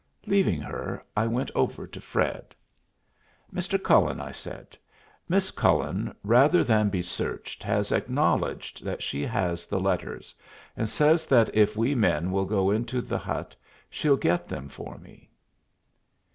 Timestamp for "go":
12.45-12.71